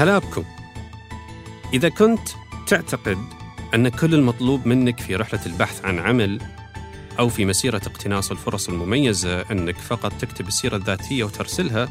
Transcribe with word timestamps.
هلا 0.00 0.18
بكم 0.18 0.44
إذا 1.72 1.88
كنت 1.88 2.28
تعتقد 2.66 3.18
أن 3.74 3.88
كل 3.88 4.14
المطلوب 4.14 4.66
منك 4.66 5.00
في 5.00 5.16
رحلة 5.16 5.40
البحث 5.46 5.84
عن 5.84 5.98
عمل 5.98 6.40
أو 7.18 7.28
في 7.28 7.44
مسيرة 7.44 7.82
اقتناص 7.86 8.30
الفرص 8.30 8.68
المميزة 8.68 9.40
أنك 9.40 9.76
فقط 9.76 10.12
تكتب 10.20 10.48
السيرة 10.48 10.76
الذاتية 10.76 11.24
وترسلها 11.24 11.88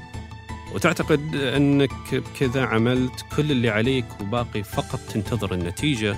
وتعتقد 0.73 1.35
أنك 1.35 2.15
بكذا 2.15 2.61
عملت 2.61 3.25
كل 3.35 3.51
اللي 3.51 3.69
عليك 3.69 4.05
وباقي 4.21 4.63
فقط 4.63 4.99
تنتظر 4.99 5.53
النتيجة. 5.53 6.17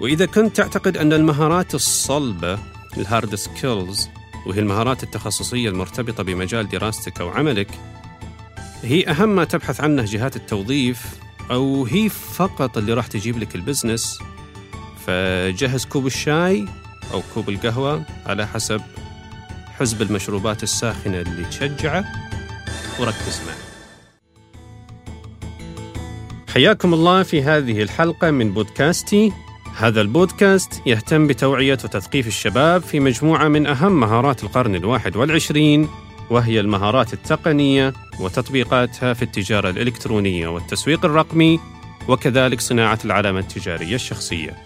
وإذا 0.00 0.26
كنت 0.26 0.56
تعتقد 0.56 0.96
أن 0.96 1.12
المهارات 1.12 1.74
الصلبة 1.74 2.58
ال 2.96 3.04
hard 3.04 3.34
skills 3.34 4.08
وهي 4.46 4.60
المهارات 4.60 5.02
التخصصية 5.02 5.68
المرتبطة 5.68 6.22
بمجال 6.22 6.68
دراستك 6.68 7.20
أو 7.20 7.28
عملك 7.28 7.68
هي 8.84 9.08
أهم 9.08 9.28
ما 9.36 9.44
تبحث 9.44 9.80
عنه 9.80 10.04
جهات 10.04 10.36
التوظيف 10.36 11.06
أو 11.50 11.84
هي 11.84 12.08
فقط 12.08 12.78
اللي 12.78 12.92
راح 12.92 13.06
تجيب 13.06 13.38
لك 13.38 13.54
ال 13.54 13.60
business. 13.60 14.18
فجهز 15.06 15.84
كوب 15.84 16.06
الشاي 16.06 16.66
أو 17.12 17.22
كوب 17.34 17.48
القهوة 17.48 18.02
على 18.26 18.46
حسب 18.46 18.80
حزب 19.78 20.02
المشروبات 20.02 20.62
الساخنة 20.62 21.20
اللي 21.20 21.44
تشجعه. 21.44 22.04
وركز 23.00 23.40
معي. 23.46 23.56
حياكم 26.54 26.94
الله 26.94 27.22
في 27.22 27.42
هذه 27.42 27.82
الحلقة 27.82 28.30
من 28.30 28.52
بودكاستي. 28.52 29.32
هذا 29.76 30.00
البودكاست 30.00 30.82
يهتم 30.86 31.26
بتوعية 31.26 31.78
وتثقيف 31.84 32.26
الشباب 32.26 32.82
في 32.82 33.00
مجموعة 33.00 33.48
من 33.48 33.66
أهم 33.66 34.00
مهارات 34.00 34.44
القرن 34.44 34.74
الواحد 34.74 35.16
والعشرين. 35.16 35.88
وهي 36.30 36.60
المهارات 36.60 37.12
التقنية 37.12 37.92
وتطبيقاتها 38.20 39.14
في 39.14 39.22
التجارة 39.22 39.70
الإلكترونية 39.70 40.48
والتسويق 40.48 41.04
الرقمي 41.04 41.60
وكذلك 42.08 42.60
صناعة 42.60 42.98
العلامة 43.04 43.38
التجارية 43.38 43.94
الشخصية. 43.94 44.56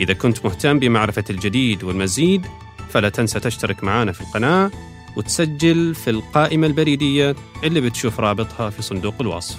إذا 0.00 0.14
كنت 0.14 0.44
مهتم 0.44 0.78
بمعرفة 0.78 1.24
الجديد 1.30 1.84
والمزيد 1.84 2.46
فلا 2.90 3.08
تنسى 3.08 3.40
تشترك 3.40 3.84
معنا 3.84 4.12
في 4.12 4.20
القناة 4.20 4.70
وتسجل 5.16 5.94
في 5.94 6.10
القائمة 6.10 6.66
البريدية 6.66 7.36
اللي 7.64 7.80
بتشوف 7.80 8.20
رابطها 8.20 8.70
في 8.70 8.82
صندوق 8.82 9.14
الوصف 9.20 9.56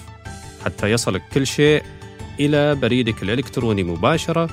حتى 0.66 0.92
يصلك 0.92 1.23
كل 1.34 1.48
شيء 1.48 1.84
إلى 2.40 2.75
بريدك 2.75 3.23
الإلكتروني 3.23 3.84
مباشرة 3.84 4.50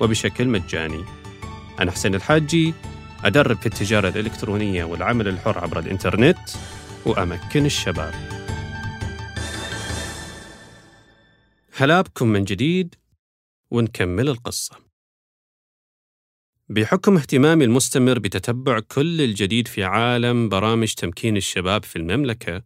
وبشكل 0.00 0.48
مجاني. 0.48 1.04
أنا 1.80 1.90
حسين 1.90 2.14
الحاجي 2.14 2.74
أدرب 3.24 3.56
في 3.56 3.66
التجارة 3.66 4.08
الإلكترونية 4.08 4.84
والعمل 4.84 5.28
الحر 5.28 5.58
عبر 5.58 5.78
الإنترنت 5.78 6.38
وأمكن 7.06 7.66
الشباب. 7.66 8.14
هلا 11.76 12.00
بكم 12.00 12.28
من 12.28 12.44
جديد 12.44 12.94
ونكمل 13.70 14.28
القصة. 14.28 14.76
بحكم 16.68 17.16
اهتمامي 17.16 17.64
المستمر 17.64 18.18
بتتبع 18.18 18.80
كل 18.80 19.20
الجديد 19.20 19.68
في 19.68 19.84
عالم 19.84 20.48
برامج 20.48 20.94
تمكين 20.94 21.36
الشباب 21.36 21.84
في 21.84 21.96
المملكة، 21.96 22.62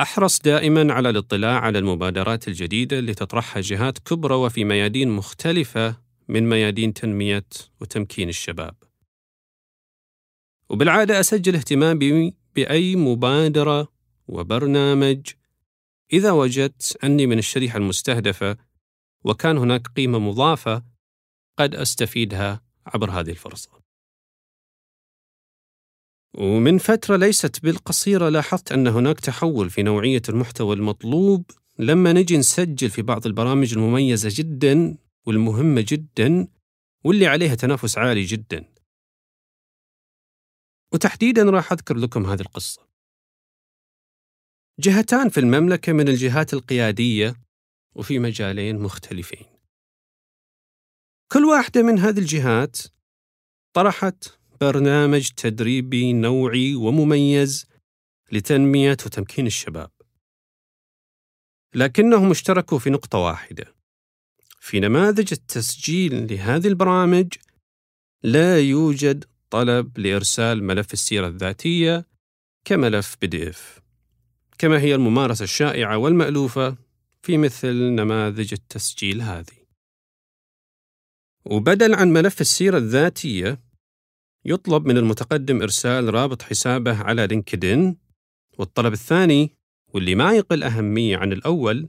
أحرص 0.00 0.40
دائما 0.40 0.92
على 0.92 1.10
الاطلاع 1.10 1.60
على 1.60 1.78
المبادرات 1.78 2.48
الجديدة 2.48 2.98
اللي 2.98 3.14
تطرحها 3.14 3.60
جهات 3.60 3.98
كبرى 3.98 4.34
وفي 4.34 4.64
ميادين 4.64 5.10
مختلفة 5.10 5.96
من 6.28 6.48
ميادين 6.48 6.94
تنمية 6.94 7.46
وتمكين 7.80 8.28
الشباب. 8.28 8.74
وبالعادة 10.70 11.20
أسجل 11.20 11.54
اهتمامي 11.54 12.34
بأي 12.54 12.96
مبادرة 12.96 13.88
وبرنامج 14.28 15.20
إذا 16.12 16.30
وجدت 16.30 16.98
أني 17.04 17.26
من 17.26 17.38
الشريحة 17.38 17.76
المستهدفة 17.76 18.56
وكان 19.24 19.58
هناك 19.58 19.86
قيمة 19.86 20.18
مضافة 20.18 20.82
قد 21.58 21.74
أستفيدها 21.74 22.62
عبر 22.86 23.10
هذه 23.10 23.30
الفرصة. 23.30 23.70
ومن 26.38 26.78
فترة 26.78 27.16
ليست 27.16 27.62
بالقصيرة 27.62 28.28
لاحظت 28.28 28.72
أن 28.72 28.86
هناك 28.86 29.20
تحول 29.20 29.70
في 29.70 29.82
نوعية 29.82 30.22
المحتوى 30.28 30.76
المطلوب 30.76 31.50
لما 31.78 32.12
نجي 32.12 32.36
نسجل 32.36 32.90
في 32.90 33.02
بعض 33.02 33.26
البرامج 33.26 33.72
المميزة 33.72 34.30
جدا 34.32 34.96
والمهمة 35.26 35.84
جدا 35.88 36.48
واللي 37.04 37.26
عليها 37.26 37.54
تنافس 37.54 37.98
عالي 37.98 38.22
جدا. 38.22 38.77
وتحديدا 40.94 41.42
راح 41.42 41.72
أذكر 41.72 41.96
لكم 41.96 42.26
هذه 42.26 42.40
القصة. 42.40 42.88
جهتان 44.80 45.28
في 45.28 45.40
المملكة 45.40 45.92
من 45.92 46.08
الجهات 46.08 46.54
القيادية 46.54 47.34
وفي 47.94 48.18
مجالين 48.18 48.78
مختلفين. 48.78 49.46
كل 51.32 51.44
واحدة 51.44 51.82
من 51.82 51.98
هذه 51.98 52.18
الجهات 52.18 52.78
طرحت 53.72 54.24
برنامج 54.60 55.28
تدريبي 55.30 56.12
نوعي 56.12 56.74
ومميز 56.74 57.66
لتنمية 58.32 58.96
وتمكين 59.06 59.46
الشباب. 59.46 59.90
لكنهم 61.74 62.30
اشتركوا 62.30 62.78
في 62.78 62.90
نقطة 62.90 63.18
واحدة. 63.18 63.74
في 64.60 64.80
نماذج 64.80 65.32
التسجيل 65.32 66.32
لهذه 66.32 66.66
البرامج 66.66 67.34
لا 68.22 68.60
يوجد 68.60 69.24
طلب 69.50 69.98
لإرسال 69.98 70.64
ملف 70.64 70.92
السيرة 70.92 71.26
الذاتية 71.26 72.06
كملف 72.64 73.16
إف. 73.24 73.80
كما 74.58 74.80
هي 74.80 74.94
الممارسة 74.94 75.42
الشائعة 75.42 75.96
والمألوفة 75.96 76.76
في 77.22 77.38
مثل 77.38 77.74
نماذج 77.74 78.52
التسجيل 78.52 79.22
هذه. 79.22 79.58
وبدل 81.44 81.94
عن 81.94 82.12
ملف 82.12 82.40
السيرة 82.40 82.78
الذاتية 82.78 83.60
يطلب 84.44 84.86
من 84.86 84.96
المتقدم 84.96 85.62
إرسال 85.62 86.14
رابط 86.14 86.42
حسابه 86.42 87.02
على 87.02 87.26
لينكدين 87.26 87.96
والطلب 88.58 88.92
الثاني 88.92 89.50
واللي 89.94 90.14
ما 90.14 90.32
يقل 90.32 90.62
أهمية 90.62 91.16
عن 91.16 91.32
الأول 91.32 91.88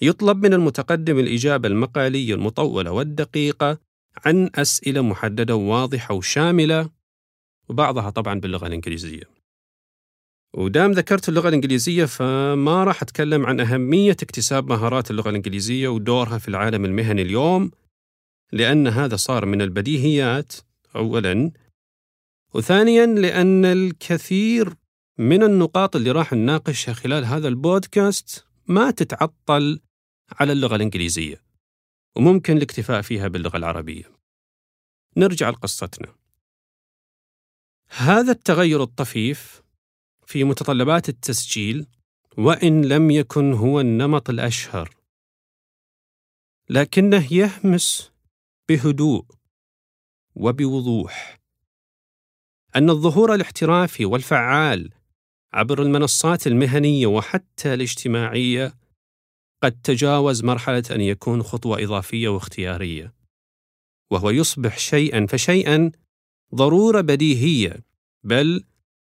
يطلب 0.00 0.46
من 0.46 0.54
المتقدم 0.54 1.18
الإجابة 1.18 1.68
المقالية 1.68 2.34
المطولة 2.34 2.90
والدقيقة 2.90 3.78
عن 4.26 4.50
أسئلة 4.54 5.02
محددة 5.02 5.56
وواضحة 5.56 6.14
وشاملة 6.14 6.90
وبعضها 7.68 8.10
طبعا 8.10 8.40
باللغة 8.40 8.66
الإنجليزية. 8.66 9.22
ودام 10.54 10.92
ذكرت 10.92 11.28
اللغة 11.28 11.48
الإنجليزية 11.48 12.04
فما 12.04 12.84
راح 12.84 13.02
أتكلم 13.02 13.46
عن 13.46 13.60
أهمية 13.60 14.16
اكتساب 14.22 14.68
مهارات 14.68 15.10
اللغة 15.10 15.30
الإنجليزية 15.30 15.88
ودورها 15.88 16.38
في 16.38 16.48
العالم 16.48 16.84
المهني 16.84 17.22
اليوم 17.22 17.70
لأن 18.52 18.86
هذا 18.86 19.16
صار 19.16 19.46
من 19.46 19.62
البديهيات 19.62 20.52
أولاً. 20.96 21.50
وثانياً 22.54 23.06
لأن 23.06 23.64
الكثير 23.64 24.74
من 25.18 25.42
النقاط 25.42 25.96
اللي 25.96 26.10
راح 26.10 26.32
نناقشها 26.32 26.94
خلال 26.94 27.24
هذا 27.24 27.48
البودكاست 27.48 28.44
ما 28.66 28.90
تتعطل 28.90 29.80
على 30.32 30.52
اللغة 30.52 30.76
الإنجليزية. 30.76 31.47
وممكن 32.18 32.56
الاكتفاء 32.56 33.02
فيها 33.02 33.28
باللغة 33.28 33.56
العربية. 33.56 34.04
نرجع 35.16 35.50
لقصتنا. 35.50 36.14
هذا 37.88 38.32
التغير 38.32 38.82
الطفيف 38.82 39.62
في 40.26 40.44
متطلبات 40.44 41.08
التسجيل 41.08 41.86
وإن 42.38 42.84
لم 42.84 43.10
يكن 43.10 43.52
هو 43.52 43.80
النمط 43.80 44.30
الأشهر، 44.30 44.96
لكنه 46.70 47.32
يهمس 47.32 48.12
بهدوء 48.68 49.24
وبوضوح 50.34 51.38
أن 52.76 52.90
الظهور 52.90 53.34
الاحترافي 53.34 54.04
والفعال 54.04 54.92
عبر 55.52 55.82
المنصات 55.82 56.46
المهنية 56.46 57.06
وحتى 57.06 57.74
الاجتماعية 57.74 58.77
قد 59.62 59.80
تجاوز 59.82 60.44
مرحلة 60.44 60.82
أن 60.90 61.00
يكون 61.00 61.42
خطوة 61.42 61.82
إضافية 61.82 62.28
واختيارية، 62.28 63.14
وهو 64.10 64.30
يصبح 64.30 64.78
شيئا 64.78 65.26
فشيئا 65.26 65.92
ضرورة 66.54 67.00
بديهية، 67.00 67.84
بل 68.24 68.64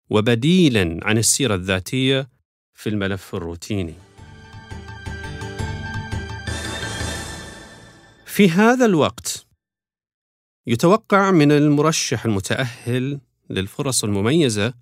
وبديلا 0.09 0.99
عن 1.03 1.17
السيرة 1.17 1.55
الذاتية 1.55 2.29
في 2.73 2.89
الملف 2.89 3.35
الروتيني. 3.35 3.95
في 8.25 8.49
هذا 8.49 8.85
الوقت 8.85 9.45
يتوقع 10.67 11.31
من 11.31 11.51
المرشح 11.51 12.25
المتأهل 12.25 13.19
للفرص 13.49 14.03
المميزة 14.03 14.73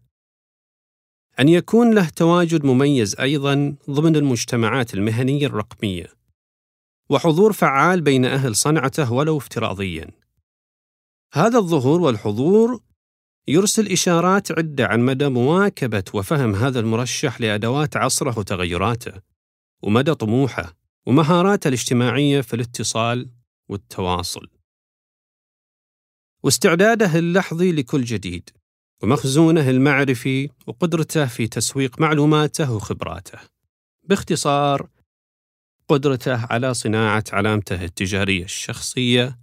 أن 1.40 1.50
يكون 1.50 1.96
له 1.96 2.10
تواجد 2.10 2.66
مميز 2.66 3.16
أيضا 3.20 3.76
ضمن 3.90 4.16
المجتمعات 4.16 4.94
المهنية 4.94 5.48
الرقمية 5.48 6.08
وحضور 7.10 7.54
فعال 7.54 8.02
بين 8.02 8.26
أهل 8.26 8.56
صنعته 8.56 9.14
ولو 9.14 9.38
افتراضيا. 9.38 10.08
هذا 11.34 11.58
الظهور 11.58 12.02
والحضور 12.02 12.82
يرسل 13.48 13.92
إشارات 13.92 14.52
عدة 14.52 14.88
عن 14.88 15.00
مدى 15.00 15.30
مواكبة 15.30 16.04
وفهم 16.14 16.56
هذا 16.56 16.80
المرشح 16.80 17.42
لأدوات 17.42 17.98
عصره 17.98 18.40
وتغيراته 18.40 19.22
ومدى 19.82 20.14
طموحه 20.14 20.78
ومهاراته 21.06 21.68
الاجتماعية 21.68 22.42
في 22.42 22.56
الاتصال 22.56 23.30
والتواصل. 23.70 24.48
واستعداده 26.44 27.20
اللحظي 27.20 27.72
لكل 27.72 28.04
جديد. 28.04 28.50
ومخزونه 29.04 29.70
المعرفي 29.70 30.50
وقدرته 30.68 31.26
في 31.26 31.48
تسويق 31.48 32.02
معلوماته 32.02 32.74
وخبراته. 32.74 33.40
باختصار 34.04 34.88
قدرته 35.90 36.46
على 36.46 36.74
صناعة 36.74 37.24
علامته 37.32 37.84
التجارية 37.84 38.44
الشخصية 38.44 39.40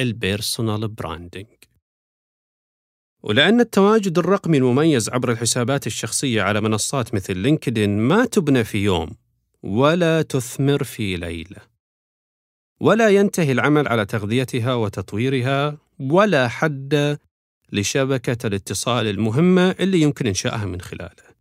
ال 0.00 0.10
personal 0.10 0.88
branding 0.88 1.46
ولأن 3.22 3.60
التواجد 3.60 4.18
الرقمي 4.18 4.58
المميز 4.58 5.08
عبر 5.08 5.32
الحسابات 5.32 5.86
الشخصية 5.86 6.42
على 6.42 6.60
منصات 6.60 7.14
مثل 7.14 7.36
LinkedIn 7.36 7.98
ما 7.98 8.24
تبنى 8.26 8.64
في 8.64 8.78
يوم 8.78 9.16
ولا 9.62 10.22
تثمر 10.22 10.84
في 10.84 11.16
ليلة. 11.16 11.60
ولا 12.80 13.08
ينتهي 13.08 13.52
العمل 13.52 13.88
على 13.88 14.06
تغذيتها 14.06 14.74
وتطويرها 14.74 15.78
ولا 16.00 16.48
حد 16.48 17.18
لشبكة 17.72 18.46
الاتصال 18.46 19.06
المهمة 19.06 19.70
اللي 19.70 20.00
يمكن 20.00 20.26
إنشائها 20.26 20.64
من 20.64 20.80
خلاله 20.80 21.36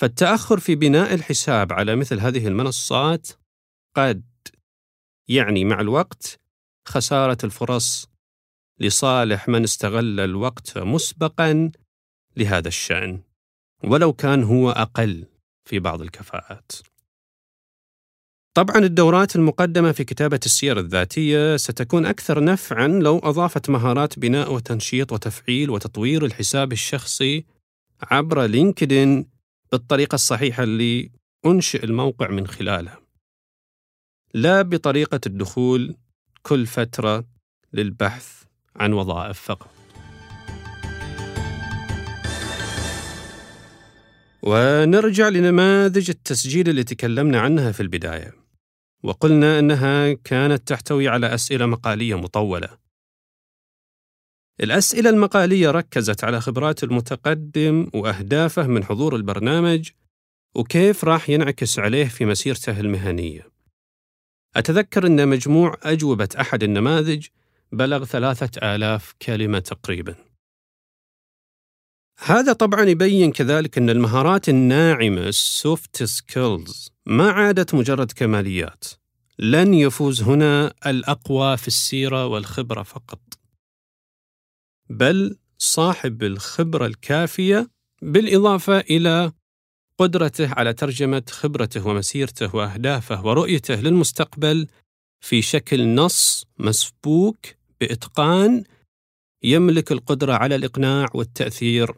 فالتأخر 0.00 0.60
في 0.60 0.74
بناء 0.74 1.14
الحساب 1.14 1.72
على 1.72 1.96
مثل 1.96 2.20
هذه 2.20 2.46
المنصات 2.48 3.28
قد 3.96 4.24
يعني 5.28 5.64
مع 5.64 5.80
الوقت 5.80 6.40
خسارة 6.88 7.38
الفرص 7.44 8.08
لصالح 8.80 9.48
من 9.48 9.64
استغل 9.64 10.20
الوقت 10.20 10.78
مسبقا 10.78 11.72
لهذا 12.36 12.68
الشأن 12.68 13.22
ولو 13.84 14.12
كان 14.12 14.42
هو 14.42 14.70
أقل 14.70 15.26
في 15.68 15.78
بعض 15.78 16.02
الكفاءات. 16.02 16.72
طبعا 18.54 18.76
الدورات 18.76 19.36
المقدمة 19.36 19.92
في 19.92 20.04
كتابة 20.04 20.40
السير 20.46 20.78
الذاتية 20.78 21.56
ستكون 21.56 22.06
أكثر 22.06 22.44
نفعا 22.44 22.88
لو 22.88 23.18
أضافت 23.18 23.70
مهارات 23.70 24.18
بناء 24.18 24.52
وتنشيط 24.52 25.12
وتفعيل 25.12 25.70
وتطوير 25.70 26.24
الحساب 26.24 26.72
الشخصي 26.72 27.44
عبر 28.02 28.44
لينكدين 28.44 29.26
بالطريقة 29.72 30.14
الصحيحة 30.14 30.62
اللي 30.62 31.10
أنشئ 31.46 31.84
الموقع 31.84 32.30
من 32.30 32.46
خلالها. 32.46 33.00
لا 34.34 34.62
بطريقة 34.62 35.20
الدخول 35.26 35.96
كل 36.42 36.66
فترة 36.66 37.24
للبحث 37.72 38.42
عن 38.76 38.92
وظائف 38.92 39.40
فقط. 39.40 39.70
ونرجع 44.48 45.28
لنماذج 45.28 46.10
التسجيل 46.10 46.68
اللي 46.68 46.84
تكلمنا 46.84 47.40
عنها 47.40 47.72
في 47.72 47.80
البداية. 47.80 48.34
وقلنا 49.02 49.58
أنها 49.58 50.12
كانت 50.12 50.68
تحتوي 50.68 51.08
على 51.08 51.34
أسئلة 51.34 51.66
مقالية 51.66 52.14
مطولة. 52.14 52.68
الأسئلة 54.60 55.10
المقالية 55.10 55.70
ركزت 55.70 56.24
على 56.24 56.40
خبرات 56.40 56.84
المتقدم 56.84 57.90
وأهدافه 57.94 58.66
من 58.66 58.84
حضور 58.84 59.16
البرنامج 59.16 59.90
وكيف 60.54 61.04
راح 61.04 61.30
ينعكس 61.30 61.78
عليه 61.78 62.08
في 62.08 62.24
مسيرته 62.24 62.80
المهنية. 62.80 63.46
أتذكر 64.56 65.06
أن 65.06 65.28
مجموع 65.28 65.76
أجوبة 65.82 66.28
أحد 66.40 66.62
النماذج 66.62 67.26
بلغ 67.72 68.04
ثلاثة 68.04 68.74
آلاف 68.74 69.14
كلمة 69.22 69.58
تقريباً. 69.58 70.27
هذا 72.24 72.52
طبعا 72.52 72.84
يبين 72.84 73.32
كذلك 73.32 73.78
أن 73.78 73.90
المهارات 73.90 74.48
الناعمة 74.48 75.20
ال 75.20 75.36
soft 75.36 76.02
skills 76.02 76.92
ما 77.06 77.30
عادت 77.30 77.74
مجرد 77.74 78.12
كماليات. 78.12 78.84
لن 79.38 79.74
يفوز 79.74 80.22
هنا 80.22 80.74
الأقوى 80.86 81.56
في 81.56 81.68
السيرة 81.68 82.26
والخبرة 82.26 82.82
فقط. 82.82 83.20
بل 84.90 85.36
صاحب 85.58 86.22
الخبرة 86.22 86.86
الكافية 86.86 87.70
بالإضافة 88.02 88.78
إلى 88.78 89.32
قدرته 89.98 90.54
على 90.54 90.72
ترجمة 90.72 91.22
خبرته 91.30 91.86
ومسيرته 91.86 92.56
وأهدافه 92.56 93.26
ورؤيته 93.26 93.74
للمستقبل 93.74 94.66
في 95.20 95.42
شكل 95.42 95.94
نص 95.94 96.44
مسبوك 96.58 97.36
بإتقان 97.80 98.64
يملك 99.42 99.92
القدرة 99.92 100.32
على 100.32 100.54
الإقناع 100.54 101.08
والتأثير 101.14 101.94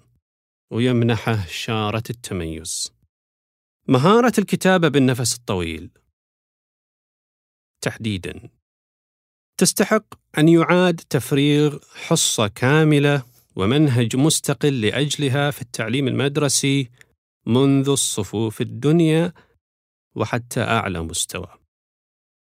ويمنحه 0.72 1.46
شارة 1.46 2.02
التميز. 2.10 2.92
مهارة 3.88 4.32
الكتابة 4.38 4.88
بالنفس 4.88 5.36
الطويل 5.36 5.90
تحديدا 7.80 8.50
تستحق 9.56 10.14
أن 10.38 10.48
يعاد 10.48 10.96
تفريغ 10.96 11.78
حصة 11.94 12.48
كاملة 12.48 13.22
ومنهج 13.56 14.16
مستقل 14.16 14.80
لأجلها 14.80 15.50
في 15.50 15.62
التعليم 15.62 16.08
المدرسي 16.08 16.90
منذ 17.46 17.88
الصفوف 17.88 18.60
الدنيا 18.60 19.32
وحتى 20.14 20.60
أعلى 20.60 21.02
مستوى. 21.02 21.58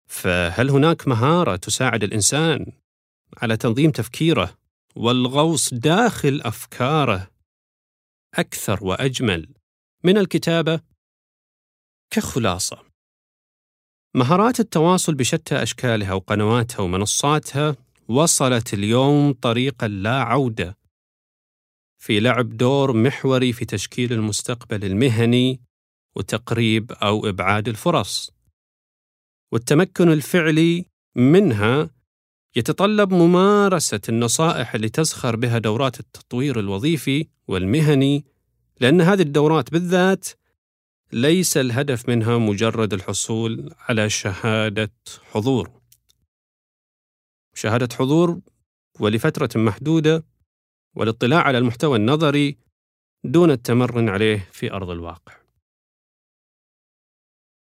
فهل 0.07 0.69
هناك 0.69 1.07
مهارة 1.07 1.55
تساعد 1.55 2.03
الإنسان 2.03 2.71
على 3.37 3.57
تنظيم 3.57 3.91
تفكيره 3.91 4.57
والغوص 4.95 5.73
داخل 5.73 6.41
أفكاره 6.41 7.31
أكثر 8.35 8.83
وأجمل 8.83 9.53
من 10.03 10.17
الكتابة 10.17 10.81
كخلاصة. 12.09 12.83
مهارات 14.15 14.59
التواصل 14.59 15.15
بشتى 15.15 15.63
أشكالها 15.63 16.13
وقنواتها 16.13 16.83
ومنصاتها 16.83 17.75
وصلت 18.07 18.73
اليوم 18.73 19.33
طريقا 19.33 19.87
لا 19.87 20.21
عودة 20.21 20.77
في 22.01 22.19
لعب 22.19 22.49
دور 22.49 22.93
محوري 22.93 23.53
في 23.53 23.65
تشكيل 23.65 24.13
المستقبل 24.13 24.85
المهني 24.85 25.61
وتقريب 26.15 26.91
أو 26.91 27.29
إبعاد 27.29 27.67
الفرص. 27.67 28.31
والتمكن 29.51 30.11
الفعلي 30.11 30.85
منها 31.15 31.89
يتطلب 32.55 33.13
ممارسة 33.13 34.01
النصائح 34.09 34.75
اللي 34.75 34.89
تزخر 34.89 35.35
بها 35.35 35.57
دورات 35.57 35.99
التطوير 35.99 36.59
الوظيفي 36.59 37.27
والمهني 37.47 38.25
لأن 38.79 39.01
هذه 39.01 39.21
الدورات 39.21 39.71
بالذات 39.71 40.27
ليس 41.13 41.57
الهدف 41.57 42.09
منها 42.09 42.37
مجرد 42.37 42.93
الحصول 42.93 43.73
على 43.79 44.09
شهادة 44.09 44.91
حضور. 45.31 45.71
شهادة 47.53 47.95
حضور 47.95 48.39
ولفترة 48.99 49.49
محدودة 49.55 50.25
والاطلاع 50.95 51.41
على 51.41 51.57
المحتوى 51.57 51.97
النظري 51.97 52.57
دون 53.23 53.51
التمرن 53.51 54.09
عليه 54.09 54.49
في 54.51 54.71
أرض 54.71 54.89
الواقع. 54.89 55.33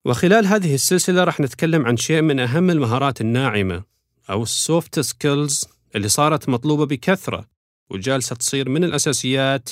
وخلال 0.05 0.47
هذه 0.47 0.75
السلسلة 0.75 1.25
راح 1.25 1.41
نتكلم 1.41 1.87
عن 1.87 1.97
شيء 1.97 2.23
من 2.23 2.41
أهم 2.41 2.71
المهارات 2.71 3.21
الناعمة 3.21 3.94
أو 4.31 4.43
ال 4.43 4.54
soft 4.54 5.01
skills 5.01 5.65
اللي 5.97 6.09
صارت 6.09 6.49
مطلوبة 6.49 6.87
بكثرة 6.87 7.49
وجالسة 7.91 8.37
تصير 8.37 8.69
من 8.69 8.85
الأساسيات 8.85 9.71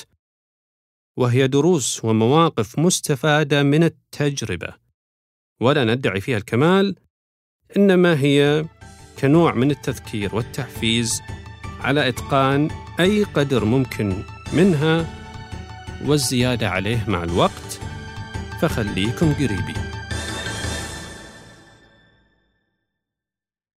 وهي 1.17 1.47
دروس 1.47 2.05
ومواقف 2.05 2.79
مستفادة 2.79 3.63
من 3.63 3.83
التجربة. 3.83 4.73
ولا 5.61 5.83
ندعي 5.83 6.21
فيها 6.21 6.37
الكمال 6.37 6.95
إنما 7.77 8.19
هي 8.19 8.65
كنوع 9.19 9.53
من 9.53 9.71
التذكير 9.71 10.35
والتحفيز 10.35 11.21
على 11.79 12.09
إتقان 12.09 12.69
أي 12.99 13.23
قدر 13.23 13.65
ممكن 13.65 14.23
منها 14.53 15.23
والزيادة 16.05 16.69
عليه 16.69 17.05
مع 17.09 17.23
الوقت. 17.23 17.79
فخليكم 18.61 19.33
قريبين. 19.33 19.92